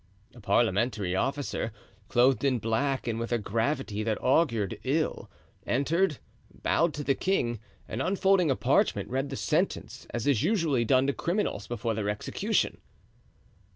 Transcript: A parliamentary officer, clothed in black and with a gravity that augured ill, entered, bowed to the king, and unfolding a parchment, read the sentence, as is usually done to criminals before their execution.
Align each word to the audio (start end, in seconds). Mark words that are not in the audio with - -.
A 0.33 0.39
parliamentary 0.41 1.15
officer, 1.15 1.71
clothed 2.07 2.43
in 2.43 2.57
black 2.57 3.05
and 3.07 3.19
with 3.19 3.31
a 3.31 3.37
gravity 3.37 4.01
that 4.01 4.17
augured 4.19 4.79
ill, 4.83 5.29
entered, 5.63 6.17
bowed 6.63 6.95
to 6.95 7.03
the 7.03 7.13
king, 7.13 7.59
and 7.87 8.01
unfolding 8.01 8.49
a 8.49 8.55
parchment, 8.55 9.09
read 9.11 9.29
the 9.29 9.35
sentence, 9.35 10.07
as 10.09 10.25
is 10.25 10.41
usually 10.41 10.85
done 10.85 11.05
to 11.05 11.13
criminals 11.13 11.67
before 11.67 11.93
their 11.93 12.09
execution. 12.09 12.81